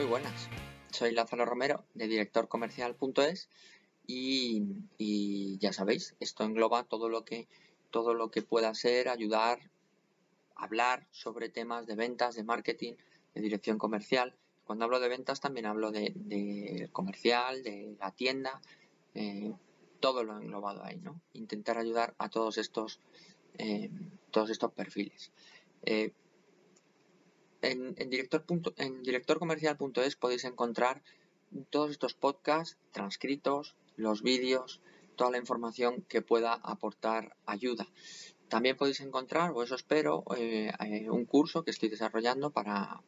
Muy 0.00 0.08
buenas, 0.08 0.48
soy 0.92 1.12
Lázaro 1.12 1.44
Romero 1.44 1.84
de 1.92 2.08
directorcomercial.es 2.08 3.50
y, 4.06 4.62
y, 4.96 5.58
ya 5.58 5.74
sabéis, 5.74 6.16
esto 6.20 6.42
engloba 6.42 6.84
todo 6.84 7.10
lo 7.10 7.26
que 7.26 7.48
todo 7.90 8.14
lo 8.14 8.30
que 8.30 8.40
pueda 8.40 8.72
ser 8.72 9.10
ayudar, 9.10 9.58
hablar 10.56 11.06
sobre 11.10 11.50
temas 11.50 11.86
de 11.86 11.96
ventas, 11.96 12.34
de 12.34 12.44
marketing, 12.44 12.94
de 13.34 13.42
dirección 13.42 13.76
comercial. 13.76 14.34
Cuando 14.64 14.86
hablo 14.86 15.00
de 15.00 15.10
ventas 15.10 15.42
también 15.42 15.66
hablo 15.66 15.90
de, 15.90 16.88
comercial, 16.92 17.62
de 17.62 17.94
la 18.00 18.10
tienda, 18.10 18.62
eh, 19.12 19.52
todo 20.00 20.24
lo 20.24 20.38
englobado 20.38 20.82
ahí, 20.82 20.96
¿no? 20.96 21.20
Intentar 21.34 21.76
ayudar 21.76 22.14
a 22.16 22.30
todos 22.30 22.56
estos, 22.56 23.00
eh, 23.58 23.90
todos 24.30 24.48
estos 24.48 24.72
perfiles. 24.72 25.30
Eh, 25.82 26.14
en, 27.62 27.94
director 28.10 28.44
en 28.76 29.02
directorcomercial.es 29.02 30.16
podéis 30.16 30.44
encontrar 30.44 31.02
todos 31.70 31.90
estos 31.90 32.14
podcasts 32.14 32.78
transcritos, 32.92 33.74
los 33.96 34.22
vídeos, 34.22 34.80
toda 35.16 35.32
la 35.32 35.38
información 35.38 36.02
que 36.08 36.22
pueda 36.22 36.54
aportar 36.54 37.36
ayuda. 37.46 37.86
También 38.48 38.76
podéis 38.76 39.00
encontrar, 39.00 39.52
o 39.52 39.62
eso 39.62 39.74
espero, 39.74 40.24
eh, 40.36 40.72
eh, 40.80 41.10
un 41.10 41.24
curso 41.24 41.62
que 41.62 41.70
estoy 41.70 41.88
desarrollando 41.88 42.50
para, 42.50 43.00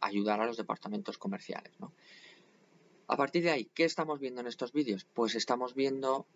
ayudar 0.00 0.40
a 0.40 0.46
los 0.46 0.56
departamentos 0.56 1.18
comerciales. 1.18 1.72
A 3.06 3.16
partir 3.16 3.42
de 3.42 3.50
ahí, 3.50 3.70
¿qué 3.74 3.84
estamos 3.84 4.20
viendo 4.20 4.40
en 4.40 4.46
estos 4.46 4.72
vídeos? 4.72 5.06
Pues 5.12 5.34
estamos 5.34 5.74
viendo 5.74 6.26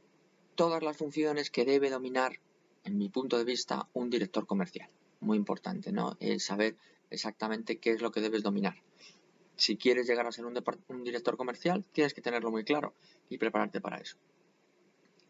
todas 0.57 0.83
las 0.83 0.97
funciones 0.97 1.51
que 1.51 1.65
debe 1.65 1.89
dominar, 1.89 2.41
en 2.85 2.99
mi 2.99 3.09
punto 3.09 3.39
de 3.39 3.45
vista, 3.45 3.89
un 3.95 4.11
director 4.11 4.47
comercial. 4.47 4.91
Muy 5.21 5.39
importante, 5.39 5.91
¿no? 5.91 6.17
El 6.21 6.41
saber 6.41 6.77
exactamente 7.15 7.79
qué 7.79 7.91
es 7.91 8.03
lo 8.03 8.11
que 8.11 8.21
debes 8.21 8.43
dominar. 8.43 8.83
Si 9.57 9.77
quieres 9.77 10.07
llegar 10.07 10.27
a 10.27 10.33
ser 10.33 10.47
un, 10.47 10.63
un 10.89 11.05
director 11.05 11.37
comercial, 11.37 11.85
tienes 11.93 12.13
que 12.13 12.21
tenerlo 12.21 12.51
muy 12.51 12.65
claro 12.65 12.95
y 13.29 13.39
prepararte 13.39 13.81
para 13.81 13.99
eso. 13.99 14.17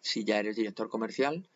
Si 0.01 0.25
ya 0.25 0.39
eres 0.39 0.57
director 0.57 0.89
comercial, 0.89 1.49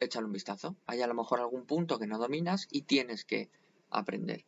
échale 0.00 0.26
un 0.26 0.32
vistazo. 0.32 0.76
Hay 0.86 1.00
a 1.02 1.06
lo 1.06 1.14
mejor 1.14 1.40
algún 1.40 1.66
punto 1.66 1.98
que 1.98 2.06
no 2.06 2.18
dominas 2.18 2.68
y 2.70 2.82
tienes 2.82 3.24
que 3.24 3.50
aprender. 3.90 4.44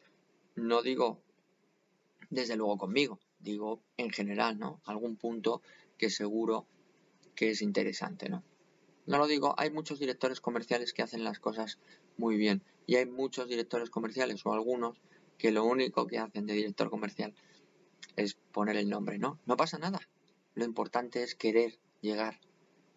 No 0.56 0.83
digo 0.83 1.20
desde 2.30 2.56
luego 2.56 2.78
conmigo, 2.78 3.20
digo 3.41 3.83
en 3.97 4.10
general, 4.10 4.58
¿no? 4.58 4.80
Algún 4.84 5.16
punto 5.16 5.62
que 5.98 6.10
seguro 6.10 6.66
que 7.34 7.50
es 7.50 7.62
interesante, 7.62 8.28
¿no? 8.28 8.42
No 9.06 9.19
lo 9.19 9.27
digo, 9.27 9.55
hay 9.58 9.70
muchos 9.70 9.98
directores 9.98 10.41
comerciales 10.41 10.92
que 10.92 11.03
hacen 11.03 11.25
las 11.25 11.41
cosas 11.41 11.78
muy 12.17 12.36
bien 12.36 12.62
y 12.86 12.97
hay 12.97 13.06
muchos 13.06 13.48
directores 13.48 13.91
comerciales 13.91 14.44
o 14.47 14.53
algunos 14.53 14.98
que 15.39 15.50
lo 15.50 15.64
único 15.64 16.06
que 16.06 16.19
hacen 16.19 16.47
de 16.47 16.55
director 16.55 16.89
comercial 16.89 17.34
es 18.17 18.34
poner 18.53 18.77
el 18.77 18.89
nombre, 18.89 19.19
¿no? 19.19 19.41
No 19.44 19.56
pasa 19.56 19.78
nada. 19.78 20.00
Lo 20.55 20.64
importante 20.64 21.22
es 21.22 21.34
querer 21.34 21.78
llegar 22.00 22.39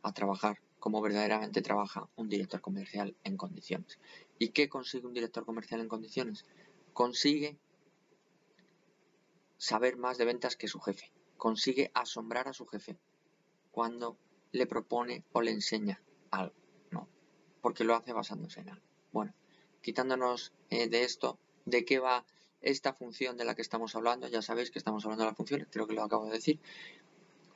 a 0.04 0.14
trabajar 0.14 0.62
como 0.80 1.02
verdaderamente 1.02 1.64
trabaja 1.64 2.08
un 2.16 2.30
director 2.30 2.62
comercial 2.62 3.16
en 3.24 3.38
condiciones. 3.38 3.98
¿Y 4.38 4.50
qué 4.50 4.70
consigue 4.70 5.08
un 5.08 5.14
director 5.14 5.44
comercial 5.44 5.82
en 5.82 5.88
condiciones? 5.88 6.46
Consigue 6.94 7.58
saber 9.58 9.98
más 9.98 10.20
de 10.20 10.26
ventas 10.26 10.56
que 10.56 10.68
su 10.68 10.80
jefe. 10.80 11.12
Consigue 11.38 11.90
asombrar 11.96 12.48
a 12.48 12.54
su 12.54 12.68
jefe 12.68 13.00
cuando 13.72 14.20
le 14.56 14.66
propone 14.68 15.24
o 15.34 15.42
le 15.42 15.52
enseña 15.52 16.02
algo. 16.32 16.56
No, 16.92 17.08
porque 17.62 17.84
lo 17.84 17.96
hace 17.96 18.14
basándose 18.14 18.62
en 18.62 18.70
algo. 18.70 18.86
Bueno, 19.12 19.34
quitándonos 19.82 20.54
eh, 20.70 20.88
de 20.88 21.04
esto, 21.04 21.38
¿de 21.66 21.84
qué 21.84 22.00
va 22.00 22.26
esta 22.62 22.94
función 22.94 23.38
de 23.38 23.46
la 23.46 23.56
que 23.56 23.62
estamos 23.62 23.96
hablando? 23.96 24.28
Ya 24.28 24.42
sabéis 24.42 24.72
que 24.72 24.80
estamos 24.80 25.04
hablando 25.06 25.26
de 25.26 25.32
la 25.32 25.36
función, 25.36 25.68
creo 25.70 25.88
que 25.88 25.94
lo 25.94 26.04
acabo 26.04 26.26
de 26.26 26.32
decir. 26.32 26.60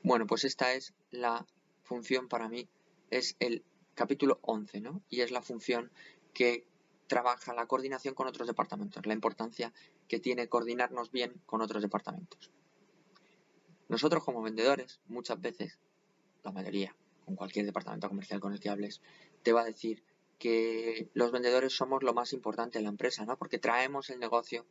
Bueno, 0.04 0.28
pues 0.28 0.44
esta 0.44 0.74
es 0.74 0.94
la 1.12 1.46
función 1.84 2.28
para 2.28 2.50
mí 2.50 2.68
es 3.10 3.36
el 3.40 3.64
capítulo 3.96 4.40
11, 4.42 4.82
¿no? 4.82 5.02
Y 5.10 5.22
es 5.22 5.32
la 5.32 5.42
función 5.42 5.92
que 6.34 6.66
trabaja 7.08 7.54
la 7.54 7.66
coordinación 7.66 8.14
con 8.14 8.28
otros 8.28 8.48
departamentos, 8.48 9.06
la 9.06 9.14
importancia 9.14 9.74
que 10.08 10.20
tiene 10.20 10.48
coordinarnos 10.48 11.12
bien 11.12 11.42
con 11.46 11.62
otros 11.62 11.82
departamentos. 11.82 12.52
Nosotros 13.88 14.24
como 14.24 14.42
vendedores, 14.44 15.00
muchas 15.08 15.42
veces, 15.42 15.80
la 16.44 16.52
mayoría, 16.52 16.96
con 17.26 17.36
cualquier 17.36 17.66
departamento 17.66 18.08
comercial 18.08 18.40
con 18.40 18.54
el 18.54 18.60
que 18.60 18.70
hables, 18.70 19.02
te 19.44 19.54
va 19.54 19.62
a 19.62 19.66
decir 19.66 20.04
que 20.38 21.10
los 21.14 21.32
vendedores 21.32 21.74
somos 21.74 22.02
lo 22.02 22.14
más 22.14 22.34
importante 22.34 22.78
en 22.78 22.86
la 22.86 22.90
empresa, 22.90 23.26
¿no? 23.26 23.38
Porque 23.38 23.60
traemos 23.60 24.10
el 24.10 24.20
negocio 24.20 24.66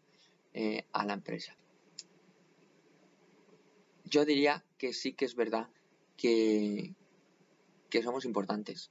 eh, 0.54 0.86
a 0.92 1.04
la 1.04 1.12
empresa. 1.12 1.56
Yo 4.04 4.24
diría 4.24 4.64
que 4.78 4.94
sí 4.94 5.12
que 5.12 5.26
es 5.26 5.34
verdad 5.34 5.68
que, 6.16 6.94
que 7.90 8.02
somos 8.02 8.24
importantes, 8.24 8.90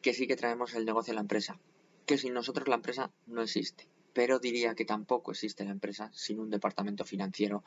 que 0.00 0.14
sí 0.14 0.26
que 0.26 0.36
traemos 0.36 0.74
el 0.74 0.86
negocio 0.86 1.12
a 1.12 1.16
la 1.16 1.20
empresa, 1.20 1.60
que 2.06 2.16
sin 2.16 2.32
nosotros 2.32 2.68
la 2.68 2.76
empresa 2.76 3.12
no 3.26 3.42
existe, 3.42 3.86
pero 4.14 4.38
diría 4.38 4.74
que 4.74 4.86
tampoco 4.86 5.32
existe 5.32 5.64
la 5.64 5.72
empresa 5.72 6.10
sin 6.14 6.40
un 6.40 6.48
departamento 6.48 7.04
financiero 7.04 7.62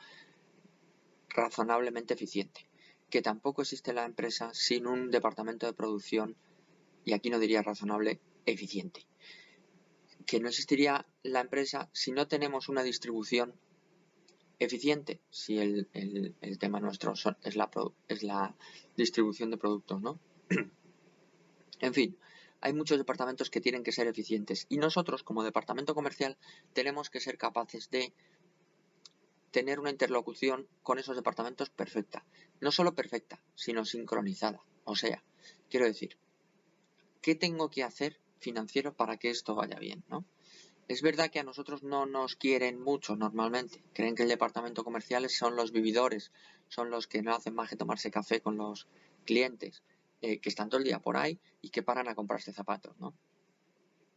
razonablemente 1.28 2.14
eficiente, 2.14 2.66
que 3.12 3.20
tampoco 3.20 3.60
existe 3.60 3.92
la 3.92 4.06
empresa 4.06 4.54
sin 4.54 4.86
un 4.86 5.10
departamento 5.10 5.66
de 5.66 5.74
producción, 5.74 6.34
y 7.04 7.12
aquí 7.12 7.28
no 7.28 7.38
diría 7.38 7.60
razonable, 7.60 8.20
eficiente, 8.46 9.06
que 10.24 10.40
no 10.40 10.48
existiría 10.48 11.04
la 11.22 11.40
empresa 11.40 11.90
si 11.92 12.10
no 12.10 12.26
tenemos 12.26 12.70
una 12.70 12.82
distribución 12.82 13.52
eficiente, 14.58 15.20
si 15.28 15.58
el, 15.58 15.88
tema 16.58 16.80
nuestro 16.80 17.12
es, 17.12 17.54
la, 17.54 17.70
es 18.08 18.22
la 18.22 18.56
distribución 18.96 19.50
de 19.50 19.58
productos, 19.58 20.00
¿no? 20.00 20.18
en 21.80 21.92
fin, 21.92 22.16
hay 22.62 22.72
muchos 22.72 22.96
departamentos 22.96 23.50
que 23.50 23.60
tienen 23.60 23.82
que 23.82 23.92
ser 23.92 24.06
eficientes 24.06 24.64
y 24.70 24.78
nosotros 24.78 25.22
como 25.22 25.44
departamento 25.44 25.94
comercial 25.94 26.38
tenemos 26.72 27.10
que 27.10 27.20
ser 27.20 27.36
capaces 27.36 27.90
de 27.90 28.14
tener 29.50 29.80
una 29.80 29.90
interlocución 29.90 30.66
con 30.82 30.98
esos 30.98 31.14
departamentos 31.14 31.68
perfecta. 31.68 32.24
No 32.62 32.70
solo 32.70 32.94
perfecta, 32.94 33.42
sino 33.56 33.84
sincronizada. 33.84 34.62
O 34.84 34.96
sea, 34.96 35.22
quiero 35.68 35.84
decir, 35.84 36.16
¿qué 37.20 37.34
tengo 37.34 37.68
que 37.68 37.82
hacer 37.82 38.20
financiero 38.38 38.94
para 38.94 39.16
que 39.16 39.30
esto 39.30 39.56
vaya 39.56 39.78
bien? 39.80 40.04
¿no? 40.08 40.24
Es 40.86 41.02
verdad 41.02 41.28
que 41.28 41.40
a 41.40 41.42
nosotros 41.42 41.82
no 41.82 42.06
nos 42.06 42.36
quieren 42.36 42.80
mucho 42.80 43.16
normalmente. 43.16 43.82
Creen 43.92 44.14
que 44.14 44.22
el 44.22 44.28
departamento 44.28 44.84
comercial 44.84 45.28
son 45.28 45.56
los 45.56 45.72
vividores, 45.72 46.30
son 46.68 46.88
los 46.88 47.08
que 47.08 47.20
no 47.20 47.34
hacen 47.34 47.54
más 47.54 47.68
que 47.68 47.76
tomarse 47.76 48.12
café 48.12 48.40
con 48.40 48.56
los 48.56 48.86
clientes. 49.26 49.82
Eh, 50.20 50.38
que 50.38 50.48
están 50.48 50.68
todo 50.68 50.78
el 50.78 50.84
día 50.84 51.00
por 51.00 51.16
ahí 51.16 51.40
y 51.62 51.70
que 51.70 51.82
paran 51.82 52.08
a 52.08 52.14
comprarse 52.14 52.52
zapatos, 52.52 52.96
¿no? 53.00 53.12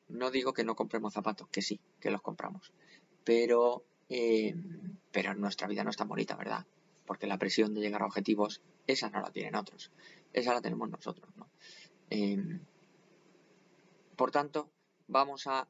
No 0.07 0.29
digo 0.29 0.53
que 0.53 0.63
no 0.63 0.75
compremos 0.75 1.13
zapatos, 1.13 1.47
que 1.50 1.63
sí, 1.63 1.81
que 2.00 2.11
los 2.11 2.22
compramos. 2.22 2.72
Pero, 3.23 3.84
eh, 4.07 4.53
pero 5.11 5.34
nuestra 5.34 5.67
vida 5.67 5.84
no 5.84 5.89
está 5.89 6.03
bonita, 6.03 6.35
¿verdad? 6.35 6.63
Porque 7.05 7.27
la 7.27 7.38
presión 7.38 7.73
de 7.73 7.81
llegar 7.81 8.01
a 8.01 8.05
objetivos, 8.05 8.61
esa 8.88 9.09
no 9.09 9.21
la 9.21 9.31
tienen 9.31 9.55
otros. 9.55 9.91
Esa 10.33 10.53
la 10.53 10.61
tenemos 10.61 10.89
nosotros, 10.89 11.29
¿no? 11.35 11.49
Em, 12.09 12.59
por 14.16 14.31
tanto, 14.31 14.69
vamos 15.07 15.47
a 15.47 15.67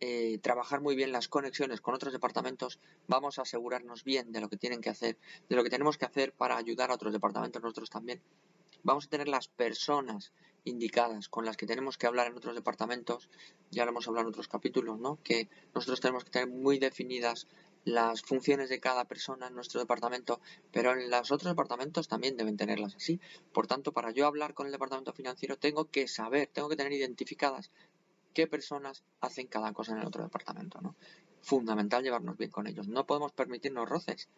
eh, 0.00 0.38
trabajar 0.38 0.80
muy 0.80 0.94
bien 0.94 1.10
las 1.10 1.28
conexiones 1.28 1.80
con 1.80 1.94
otros 1.94 2.12
departamentos, 2.12 2.78
vamos 3.08 3.38
a 3.38 3.42
asegurarnos 3.42 4.04
bien 4.04 4.30
de 4.30 4.40
lo 4.40 4.48
que 4.48 4.56
tienen 4.56 4.80
que 4.80 4.90
hacer, 4.90 5.18
de 5.48 5.56
lo 5.56 5.64
que 5.64 5.70
tenemos 5.70 5.98
que 5.98 6.04
hacer 6.04 6.32
para 6.32 6.56
ayudar 6.56 6.90
a 6.90 6.94
otros 6.94 7.12
departamentos, 7.12 7.60
nosotros 7.60 7.90
también, 7.90 8.22
vamos 8.84 9.06
a 9.06 9.08
tener 9.08 9.26
las 9.26 9.48
personas 9.48 10.32
indicadas 10.62 11.28
con 11.28 11.44
las 11.44 11.56
que 11.56 11.66
tenemos 11.66 11.98
que 11.98 12.06
hablar 12.06 12.28
en 12.28 12.36
otros 12.36 12.54
departamentos, 12.54 13.28
ya 13.72 13.84
lo 13.84 13.90
hemos 13.90 14.06
hablado 14.06 14.28
en 14.28 14.30
otros 14.30 14.46
capítulos, 14.46 15.00
¿no? 15.00 15.18
Que 15.24 15.48
nosotros 15.74 16.00
tenemos 16.00 16.24
que 16.24 16.30
tener 16.30 16.48
muy 16.48 16.78
definidas 16.78 17.48
las 17.84 18.22
funciones 18.22 18.68
de 18.68 18.80
cada 18.80 19.04
persona 19.04 19.46
en 19.46 19.54
nuestro 19.54 19.80
departamento, 19.80 20.40
pero 20.72 20.92
en 20.92 21.10
los 21.10 21.30
otros 21.30 21.50
departamentos 21.50 22.08
también 22.08 22.36
deben 22.36 22.56
tenerlas 22.56 22.94
así. 22.96 23.20
Por 23.52 23.66
tanto, 23.66 23.92
para 23.92 24.10
yo 24.10 24.26
hablar 24.26 24.54
con 24.54 24.66
el 24.66 24.72
departamento 24.72 25.12
financiero 25.12 25.56
tengo 25.56 25.86
que 25.86 26.08
saber, 26.08 26.48
tengo 26.52 26.68
que 26.68 26.76
tener 26.76 26.92
identificadas 26.92 27.70
qué 28.34 28.46
personas 28.46 29.02
hacen 29.20 29.46
cada 29.46 29.72
cosa 29.72 29.92
en 29.92 29.98
el 29.98 30.06
otro 30.06 30.22
departamento, 30.22 30.80
¿no? 30.80 30.94
Fundamental 31.40 32.02
llevarnos 32.02 32.36
bien 32.36 32.50
con 32.50 32.66
ellos. 32.66 32.88
No 32.88 33.06
podemos 33.06 33.32
permitirnos 33.32 33.88
roces 33.88 34.28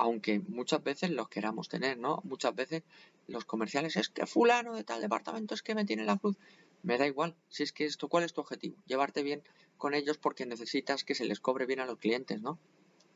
aunque 0.00 0.40
muchas 0.40 0.82
veces 0.82 1.10
los 1.10 1.28
queramos 1.28 1.68
tener, 1.68 1.98
¿no? 1.98 2.22
Muchas 2.24 2.54
veces 2.54 2.84
los 3.26 3.44
comerciales 3.44 3.96
es 3.96 4.08
que 4.08 4.24
fulano 4.24 4.74
de 4.74 4.82
tal 4.82 5.02
departamento 5.02 5.52
es 5.52 5.62
que 5.62 5.74
me 5.74 5.84
tiene 5.84 6.06
la 6.06 6.16
cruz. 6.16 6.38
Me 6.82 6.96
da 6.96 7.06
igual, 7.06 7.36
si 7.50 7.64
es 7.64 7.72
que 7.72 7.84
esto, 7.84 8.08
¿cuál 8.08 8.24
es 8.24 8.32
tu 8.32 8.40
objetivo? 8.40 8.76
Llevarte 8.86 9.22
bien 9.22 9.42
con 9.80 9.94
ellos 9.94 10.18
porque 10.18 10.44
necesitas 10.44 11.04
que 11.04 11.14
se 11.14 11.24
les 11.24 11.40
cobre 11.40 11.64
bien 11.64 11.80
a 11.80 11.86
los 11.86 11.98
clientes, 11.98 12.40
¿no? 12.42 12.58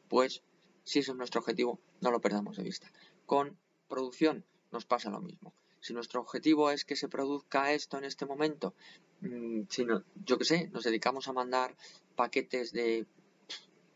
Pues 0.08 0.42
si 0.82 1.00
ese 1.00 1.10
es 1.10 1.16
nuestro 1.16 1.42
objetivo, 1.42 1.78
no 2.00 2.10
lo 2.10 2.22
perdamos 2.22 2.56
de 2.56 2.62
vista. 2.62 2.90
Con 3.26 3.58
producción 3.86 4.46
nos 4.72 4.86
pasa 4.86 5.10
lo 5.10 5.20
mismo. 5.20 5.52
Si 5.80 5.92
nuestro 5.92 6.22
objetivo 6.22 6.70
es 6.70 6.86
que 6.86 6.96
se 6.96 7.10
produzca 7.10 7.72
esto 7.72 7.98
en 7.98 8.04
este 8.04 8.24
momento, 8.24 8.74
mm, 9.20 9.64
si 9.68 9.84
no, 9.84 10.02
yo 10.24 10.38
qué 10.38 10.46
sé, 10.46 10.68
nos 10.72 10.84
dedicamos 10.84 11.28
a 11.28 11.34
mandar 11.34 11.76
paquetes 12.16 12.72
de 12.72 13.06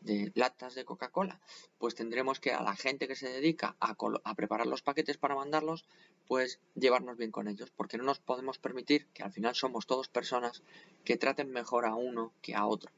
de 0.01 0.31
latas 0.35 0.75
de 0.75 0.85
Coca-Cola, 0.85 1.39
pues 1.77 1.95
tendremos 1.95 2.39
que 2.39 2.51
a 2.51 2.63
la 2.63 2.75
gente 2.75 3.07
que 3.07 3.15
se 3.15 3.29
dedica 3.29 3.75
a, 3.79 3.95
a, 4.23 4.35
preparar 4.35 4.67
los 4.67 4.81
paquetes 4.81 5.17
para 5.17 5.35
mandarlos, 5.35 5.85
pues 6.27 6.59
llevarnos 6.75 7.17
bien 7.17 7.31
con 7.31 7.47
ellos, 7.47 7.71
porque 7.71 7.97
no 7.97 8.03
nos 8.03 8.19
podemos 8.19 8.59
permitir 8.59 9.07
que 9.07 9.23
al 9.23 9.31
final 9.31 9.55
somos 9.55 9.87
todos 9.87 10.07
personas 10.07 10.63
que 11.03 11.17
traten 11.17 11.51
mejor 11.51 11.85
a 11.85 11.95
uno 11.95 12.33
que 12.41 12.55
a 12.55 12.65
otro, 12.65 12.91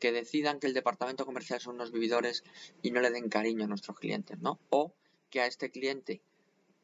que 0.00 0.12
decidan 0.12 0.58
que 0.58 0.66
el 0.66 0.74
departamento 0.74 1.26
comercial 1.26 1.60
son 1.60 1.76
unos 1.76 1.92
vividores 1.92 2.44
y 2.82 2.90
no 2.90 3.00
le 3.00 3.10
den 3.10 3.28
cariño 3.28 3.64
a 3.64 3.68
nuestros 3.68 3.98
clientes, 3.98 4.38
¿no? 4.38 4.58
O 4.70 4.92
que 5.30 5.40
a 5.40 5.46
este 5.46 5.70
cliente, 5.70 6.20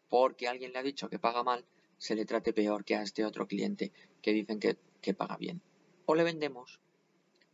porque 0.09 0.49
alguien 0.49 0.73
le 0.73 0.79
ha 0.79 0.83
dicho 0.83 1.09
que 1.09 1.19
paga 1.19 1.43
mal, 1.43 1.65
se 1.99 2.15
le 2.15 2.25
trate 2.27 2.53
peor 2.53 2.85
que 2.85 2.97
a 2.97 3.03
este 3.03 3.25
otro 3.25 3.47
cliente 3.47 3.93
que 4.21 4.33
dicen 4.33 4.61
que, 4.61 4.77
que 5.01 5.15
paga 5.15 5.37
bien. 5.37 5.63
O 6.07 6.15
le 6.15 6.25
vendemos 6.25 6.81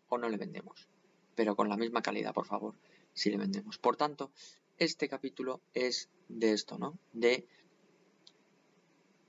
o 0.08 0.17
no 0.17 0.29
le 0.29 0.38
vendemos 0.38 0.88
pero 1.38 1.55
con 1.55 1.69
la 1.69 1.76
misma 1.76 2.02
calidad, 2.02 2.35
por 2.35 2.46
favor, 2.46 2.75
si 3.14 3.31
le 3.31 3.37
vendemos. 3.37 3.79
Por 3.79 3.94
tanto, 3.94 4.32
este 4.76 5.08
capítulo 5.08 5.61
es 5.73 6.08
de 6.26 6.50
esto, 6.50 6.79
¿no? 6.79 6.99
De 7.12 7.46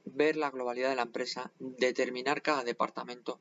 ver 0.06 0.36
la 0.36 0.50
globalidad 0.50 0.90
de 0.90 0.96
la 0.96 1.04
empresa, 1.04 1.52
determinar 1.60 2.42
cada 2.42 2.64
departamento 2.64 3.40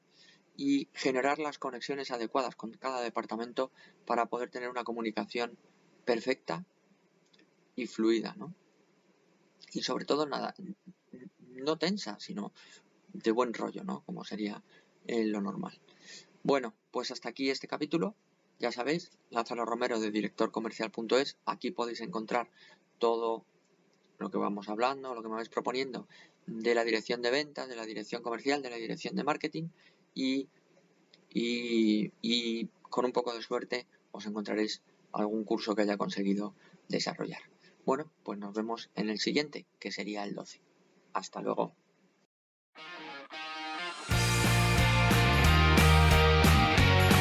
y 0.54 0.88
generar 0.92 1.38
las 1.38 1.56
conexiones 1.58 2.10
adecuadas 2.10 2.56
con 2.56 2.72
cada 2.72 3.00
departamento 3.00 3.72
para 4.04 4.26
poder 4.26 4.50
tener 4.50 4.68
una 4.68 4.84
comunicación 4.84 5.56
perfecta 6.04 6.66
y 7.74 7.86
fluida, 7.86 8.34
¿no? 8.36 8.52
Y 9.72 9.80
sobre 9.80 10.04
todo 10.04 10.26
nada, 10.26 10.54
no 11.54 11.78
tensa, 11.78 12.20
sino 12.20 12.52
de 13.14 13.30
buen 13.30 13.54
rollo, 13.54 13.82
¿no? 13.82 14.02
Como 14.04 14.26
sería 14.26 14.62
lo 15.06 15.40
normal. 15.40 15.80
Bueno, 16.42 16.74
pues 16.90 17.10
hasta 17.10 17.30
aquí 17.30 17.48
este 17.48 17.66
capítulo. 17.66 18.14
Ya 18.58 18.72
sabéis, 18.72 19.12
Lázaro 19.30 19.64
Romero 19.64 20.00
de 20.00 20.10
directorcomercial.es, 20.10 21.36
aquí 21.46 21.70
podéis 21.70 22.00
encontrar 22.00 22.50
todo 22.98 23.44
lo 24.18 24.30
que 24.30 24.38
vamos 24.38 24.68
hablando, 24.68 25.14
lo 25.14 25.22
que 25.22 25.28
me 25.28 25.36
vais 25.36 25.48
proponiendo 25.48 26.08
de 26.46 26.74
la 26.74 26.82
dirección 26.82 27.22
de 27.22 27.30
ventas, 27.30 27.68
de 27.68 27.76
la 27.76 27.86
dirección 27.86 28.22
comercial, 28.22 28.62
de 28.62 28.70
la 28.70 28.76
dirección 28.76 29.14
de 29.14 29.22
marketing 29.22 29.68
y, 30.12 30.48
y 31.30 32.66
con 32.82 33.04
un 33.04 33.12
poco 33.12 33.32
de 33.32 33.42
suerte 33.42 33.86
os 34.10 34.26
encontraréis 34.26 34.82
algún 35.12 35.44
curso 35.44 35.76
que 35.76 35.82
haya 35.82 35.96
conseguido 35.96 36.54
desarrollar. 36.88 37.42
Bueno, 37.84 38.10
pues 38.24 38.38
nos 38.38 38.54
vemos 38.54 38.90
en 38.96 39.08
el 39.08 39.20
siguiente, 39.20 39.66
que 39.78 39.92
sería 39.92 40.24
el 40.24 40.34
12. 40.34 40.60
Hasta 41.12 41.40
luego. 41.40 41.74